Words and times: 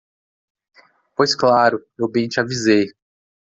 pois 1.15 1.35
claro, 1.35 1.85
eu 1.95 2.07
bem 2.09 2.27
te 2.27 2.39
avisei. 2.39 2.87